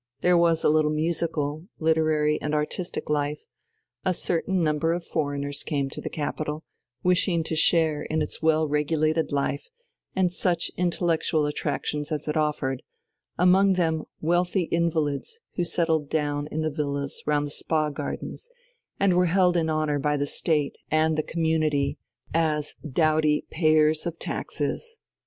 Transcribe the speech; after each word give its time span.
There 0.21 0.35
was 0.35 0.63
a 0.63 0.69
little 0.69 0.89
musical, 0.89 1.67
literary, 1.77 2.41
and 2.41 2.55
artistic 2.55 3.07
life; 3.07 3.43
a 4.03 4.15
certain 4.15 4.63
number 4.63 4.93
of 4.93 5.05
foreigners 5.05 5.61
came 5.61 5.91
to 5.91 6.01
the 6.01 6.09
capital, 6.09 6.63
wishing 7.03 7.43
to 7.43 7.55
share 7.55 8.01
in 8.01 8.19
its 8.19 8.41
well 8.41 8.67
regulated 8.67 9.31
life 9.31 9.67
and 10.15 10.33
such 10.33 10.71
intellectual 10.75 11.45
attractions 11.45 12.11
as 12.11 12.27
it 12.27 12.35
offered, 12.35 12.81
among 13.37 13.73
them 13.73 14.05
wealthy 14.21 14.63
invalids 14.71 15.39
who 15.53 15.63
settled 15.63 16.09
down 16.09 16.47
in 16.47 16.61
the 16.61 16.71
villas 16.71 17.21
round 17.27 17.45
the 17.45 17.51
spa 17.51 17.91
gardens 17.91 18.49
and 18.99 19.13
were 19.13 19.27
held 19.27 19.55
in 19.55 19.69
honour 19.69 19.99
by 19.99 20.17
the 20.17 20.25
State 20.25 20.77
and 20.89 21.15
the 21.15 21.21
community 21.21 21.99
as 22.33 22.73
doughty 22.91 23.45
payers 23.51 24.07
of 24.07 24.17
taxes. 24.17 24.97